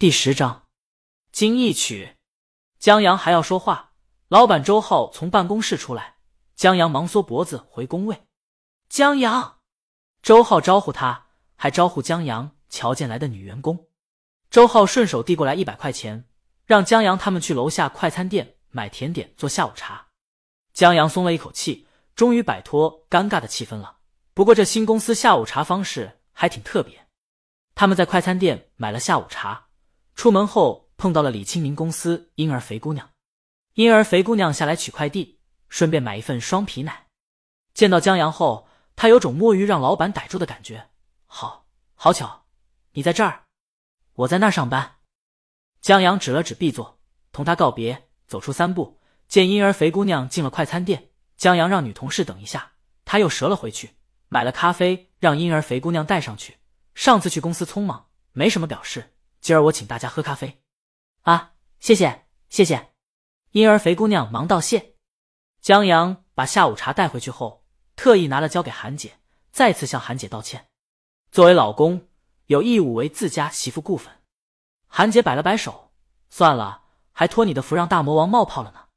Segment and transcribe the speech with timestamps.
[0.00, 0.62] 第十章，
[1.30, 2.16] 金一曲。
[2.78, 3.92] 江阳还要说话，
[4.28, 6.16] 老板周浩从办公室出来，
[6.56, 8.22] 江阳忙缩脖子回工位。
[8.88, 9.58] 江阳，
[10.22, 13.88] 周浩招呼他，还招呼江阳瞧见来的女员工。
[14.48, 16.24] 周浩顺手递过来一百块钱，
[16.64, 20.06] 让江阳他们去楼下快餐店买甜点做下午茶。
[20.72, 23.98] 江阳松了一口气，终于摆脱尴尬的气氛了。
[24.32, 27.06] 不过这新公司下午茶方式还挺特别，
[27.74, 29.66] 他们在快餐店买了下午茶。
[30.20, 33.08] 出门后碰到了李清明公司婴儿肥姑娘，
[33.72, 35.40] 婴儿肥姑娘下来取快递，
[35.70, 37.06] 顺便买一份双皮奶。
[37.72, 40.90] 见到江阳后，他有种摸鱼让老板逮住的感觉。
[41.24, 42.44] 好，好巧，
[42.92, 43.44] 你在这儿，
[44.12, 44.96] 我在那儿上班。
[45.80, 47.00] 江阳指了指 B 座，
[47.32, 51.08] 同他告别，走出三步，见婴儿肥姑娘进了快餐店，
[51.38, 52.72] 江阳让女同事等一下，
[53.06, 53.92] 他又折了回去，
[54.28, 56.58] 买了咖啡让婴儿肥姑娘带上去。
[56.94, 59.14] 上次去公司匆忙，没什么表示。
[59.40, 60.60] 今儿我请大家喝咖啡，
[61.22, 62.90] 啊，谢谢谢谢。
[63.52, 64.94] 婴儿肥姑娘忙道谢。
[65.62, 67.64] 江阳把下午茶带回去后，
[67.96, 69.18] 特意拿了交给韩姐，
[69.50, 70.66] 再次向韩姐道歉。
[71.32, 72.08] 作为老公，
[72.46, 74.12] 有义务为自家媳妇顾粉。
[74.86, 75.92] 韩姐摆了摆手，
[76.28, 78.88] 算了，还托你的福让大魔王冒泡了呢。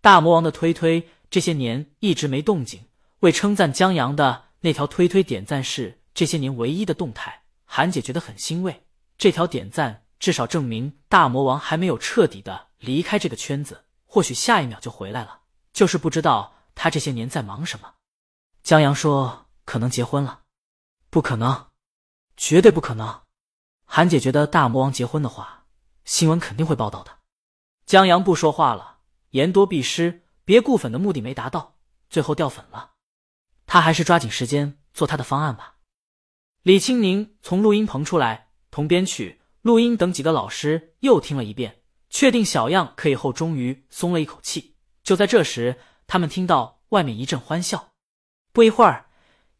[0.00, 2.86] 大魔王的推推这些年一直没动静，
[3.20, 8.85] 为称赞江阳的那条推推点赞是这些年唯一的动态，韩姐觉得很欣慰。
[9.18, 15.40] 这条点赞至少证明大魔王还没有彻底的离开这个圈子，或许下一秒就回来了。
[15.72, 17.94] 就是不知道他这些年在忙什么。
[18.62, 20.42] 江阳说：“可能结婚了，
[21.10, 21.68] 不可能，
[22.36, 23.22] 绝对不可能。”
[23.84, 25.66] 韩姐觉得大魔王结婚的话，
[26.04, 27.18] 新闻肯定会报道的。
[27.84, 28.98] 江阳不说话了，
[29.30, 31.76] 言多必失，别顾粉的目的没达到，
[32.10, 32.92] 最后掉粉了。
[33.66, 35.76] 他还是抓紧时间做他的方案吧。
[36.62, 38.45] 李青宁从录音棚出来。
[38.76, 44.76] 同编曲、录音等几个老师又听了一遍，确定小样可以后，终于松了一口气。
[45.02, 47.94] 就在这时，他们听到外面一阵欢笑。
[48.52, 49.08] 不一会儿，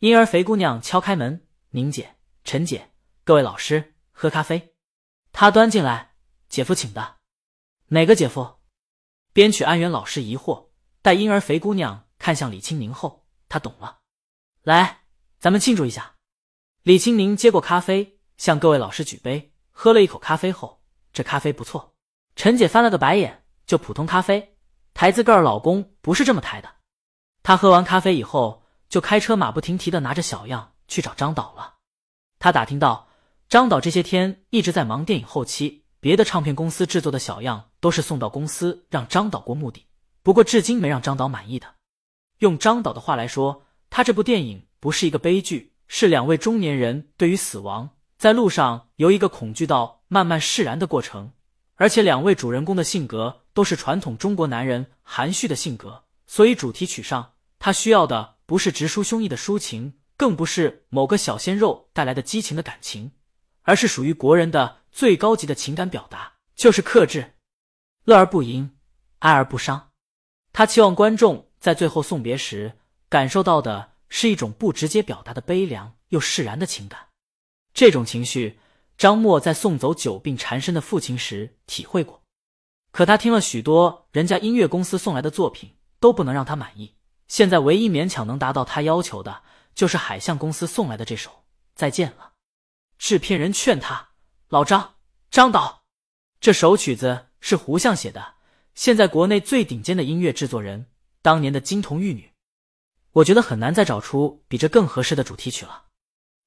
[0.00, 2.90] 婴儿肥姑娘敲开门：“宁姐、陈姐，
[3.24, 4.74] 各位老师，喝咖啡。”
[5.32, 6.12] 她端进来
[6.50, 7.16] ：“姐夫请的。
[7.88, 8.56] ”“哪个姐夫？”
[9.32, 10.66] 编曲安源老师疑惑。
[11.00, 14.00] 待婴儿肥姑娘看向李青宁后，他懂了
[14.62, 15.04] ：“来，
[15.38, 16.16] 咱们庆祝一下。”
[16.84, 18.15] 李青宁接过咖啡。
[18.36, 20.80] 向各位老师举杯，喝了一口咖啡后，
[21.12, 21.94] 这咖啡不错。
[22.34, 24.56] 陈姐翻了个白眼，就普通咖啡，
[24.92, 26.68] 抬自个儿老公不是这么抬的。
[27.42, 31.74] 她喝完咖啡以后，就开车马不停蹄的拿着小样去找张导了。
[32.38, 33.08] 他打听到，
[33.48, 39.86] 张导这些天一直在忙电影后期，别的唱片公司制作的小样都是送到公司让张导过目的，
[40.22, 41.66] 不过至今没让张导满意的。
[42.40, 47.95] 用张导的话来说，他这部电影不是一个悲剧，是两位中年人对于死亡。
[48.18, 51.32] 在路上由一个恐惧到慢慢释然的过程，
[51.74, 63.12] 而且两位主人公的性格都是传统中国男人含蓄的性格，所以主题曲上他需要的不是直抒胸臆的抒情，更不是某个小鲜肉带来的激情的感情，
[63.62, 67.34] 而是属于国人的最高级的情感表达，就是克制，
[68.04, 68.70] 乐而不淫，
[69.18, 69.90] 哀而不伤。
[70.54, 72.78] 他期望观众在最后送别时
[73.10, 77.05] 感受到的是一种不直接表达的悲凉又释然的情感。
[77.76, 78.58] 这种情绪，
[78.96, 82.22] 张默在送走久病缠身的父亲时体会过。
[82.90, 86.94] 可他听了许多人家音乐公司送来的作品，都不能让他满意。
[87.28, 89.42] 现在唯一勉强能达到他要求的，
[89.74, 91.30] 就是海象公司送来的这首
[91.74, 92.32] 《再见了》。
[92.98, 94.08] 制片人劝他
[94.48, 94.94] ：“老张，
[95.30, 95.82] 张导，
[96.40, 98.36] 这首曲子是胡相写的，
[98.74, 100.86] 现在国内最顶尖的音乐制作人，
[101.20, 102.32] 当年的金童玉女，
[103.12, 105.82] 我觉得很难再找出比这更合适的主题曲了。”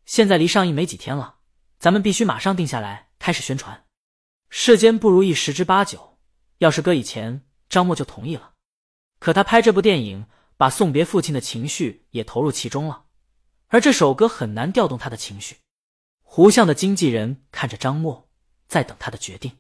[0.09, 1.35] 现在离上映没几天了，
[1.77, 3.85] 咱们必须马上定下来开始宣传。
[4.49, 6.17] 世间不如意十之八九，
[6.57, 8.55] 要是搁以前，张默就同意了。
[9.19, 10.25] 可他拍这部电影，
[10.57, 13.05] 把送别父亲的情绪也投入其中了，
[13.67, 15.57] 而这首歌很难调动他的情绪。
[16.23, 18.27] 胡相的经纪人看着张默，
[18.67, 19.59] 在等他的决定。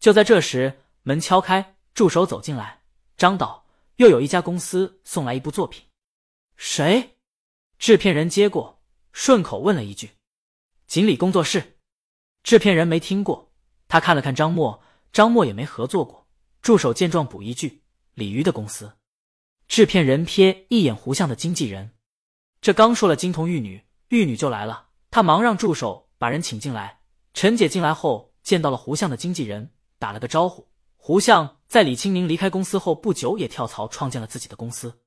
[0.00, 2.82] 就在这时，门敲开，助手走进来
[3.16, 3.64] ：“张导，
[3.98, 5.84] 又有一家公司送来一部作品。”
[6.58, 7.18] 谁？
[7.78, 8.75] 制片人接过。
[9.18, 10.10] 顺口问了一句
[10.86, 11.78] ：“锦鲤工作室。”
[12.44, 13.50] 制片人没听过，
[13.88, 16.28] 他看了看张默，张默也没合作过。
[16.60, 17.82] 助手见状补一句
[18.12, 18.92] ：“鲤鱼的公司。”
[19.68, 21.92] 制片人瞥一眼胡相的经纪人，
[22.60, 24.88] 这刚说了金童玉女，玉女就来了。
[25.10, 27.00] 他忙让助手把人请进来。
[27.32, 30.68] 陈姐进来后见到了胡相的经纪人，打了个招呼。
[30.98, 35.00] 胡相在李清明离开公司后不久也跳槽创建了自己的公司。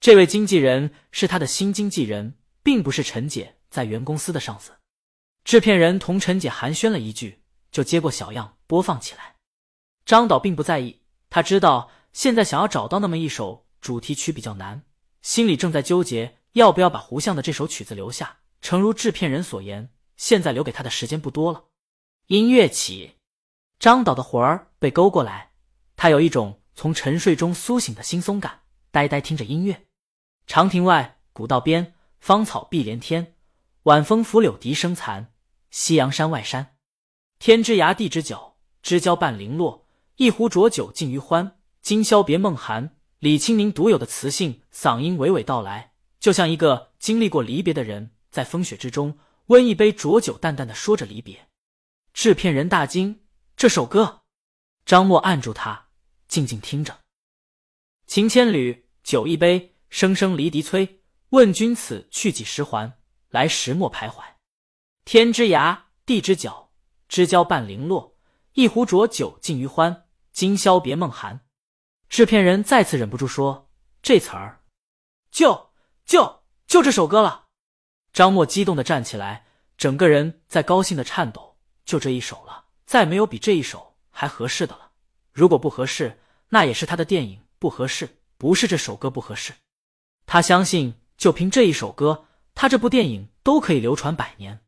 [0.00, 2.36] 这位经纪人是他的新经纪人。
[2.64, 4.72] 并不是陈姐在原公司的上司，
[5.44, 9.36] 制片人同陈姐寒暄了一句，就接过小样播放起来。
[10.04, 14.82] 张导并不在意，他知道现在想要找到那么一首主题曲比较难，
[15.20, 18.38] 心里正在纠结要不要把胡相的这首曲子留下。
[18.62, 21.64] 诚如制片人所言，现在留给他的时间不多了。
[22.28, 23.16] 音乐起，
[23.78, 25.50] 张导的魂儿被勾过来，
[25.96, 29.84] 他有一种从沉睡中苏醒的轻松感，呆呆听着音乐。
[30.46, 31.93] 长亭外，古道边，
[32.24, 33.36] 芳草碧连天，
[33.82, 35.34] 晚风拂柳笛声残。
[35.70, 36.78] 夕阳山外山，
[37.38, 39.86] 天之涯，地之角，知交半零落。
[40.16, 42.96] 一壶浊酒尽余欢，今宵别梦寒。
[43.18, 49.18] 李清明独有的磁性嗓音娓娓道来，就像一个经历过离别的人，在风雪之中
[49.48, 51.48] 温一杯浊酒，淡淡的说着离别。
[52.14, 53.20] 制片人大惊，
[53.54, 54.22] 这首歌。
[54.86, 55.88] 张默按住他，
[56.26, 57.00] 静静听着。
[58.06, 61.02] 情千缕，酒一杯，声声离笛催。
[61.34, 62.92] 问君此去几时还？
[63.28, 64.22] 来时莫徘徊。
[65.04, 65.76] 天之涯，
[66.06, 66.70] 地之角，
[67.08, 68.16] 知交半零落。
[68.52, 71.40] 一壶浊酒尽余欢，今宵别梦寒。
[72.08, 73.68] 制片人再次忍不住说
[74.00, 74.60] ：“这词儿，
[75.32, 75.72] 就
[76.06, 77.46] 就就这首歌了。”
[78.14, 79.44] 张默激动的站起来，
[79.76, 81.58] 整个人在高兴的颤抖。
[81.84, 84.92] 就这一首了，再没有比这一首还合适的了。
[85.32, 86.20] 如果不合适，
[86.50, 89.52] 那也是他的电影不合适，不是这首歌不合适。
[90.26, 94.60] 他相信，就凭这一首歌，他这部电影都可以流传百年。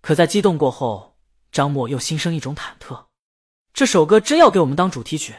[0.00, 1.18] 可在激动过后，
[1.50, 3.06] 张默又心生一种忐忑。
[3.72, 5.34] 这首歌真要给我们当主题曲？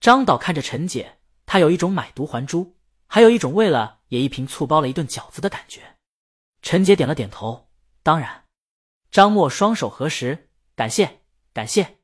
[0.00, 2.76] 张导看着陈姐，他有一种买椟还珠，
[3.08, 5.96] 还有一种为了也一瓶醋包了一顿饺子的感觉。
[6.62, 7.68] 陈姐点了点头，
[8.04, 8.44] 当然。
[9.10, 11.98] 张默双手合十，感谢感谢。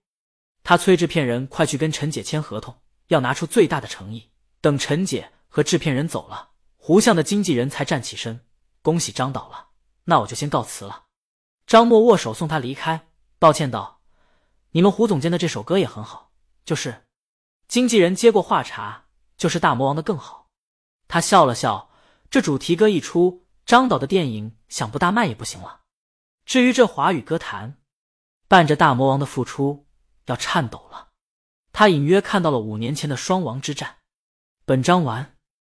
[0.65, 2.77] 他催制片人快去跟陈姐签合同，
[3.07, 4.33] 要拿出最大的诚意。
[4.61, 6.48] 等陈姐和制片人走了，
[6.79, 8.47] 胡相的经纪人才站起身，
[8.81, 9.69] 恭喜张导了。
[10.05, 11.05] 那我就先告辞了。
[11.67, 13.09] 张默握手送他离开，
[13.39, 14.01] 抱歉道
[14.73, 16.33] ：“你们胡总监的这首歌也很好，
[16.65, 17.05] 就是……”
[17.69, 20.49] 经纪人接过话茬：“就是大魔王的更好。”
[21.09, 21.91] 他笑了笑，
[22.31, 25.83] 这主题歌一出，张导的电影想不大卖也不行了。
[26.47, 27.77] 至于这华语歌坛，
[28.47, 29.87] 伴着大魔王的复出，
[30.25, 31.09] 要颤抖了。
[31.73, 33.99] 他隐约看到了五年前的双王之战。
[34.65, 35.38] 本章完。